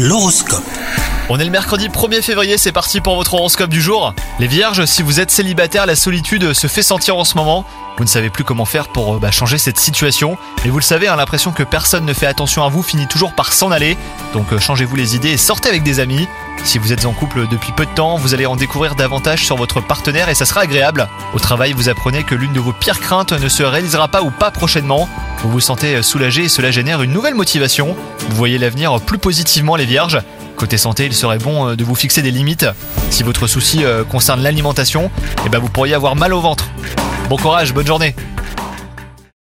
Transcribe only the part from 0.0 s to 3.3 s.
L'horoscope. On est le mercredi 1er février, c'est parti pour